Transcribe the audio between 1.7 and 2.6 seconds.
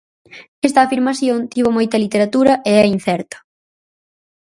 moita literatura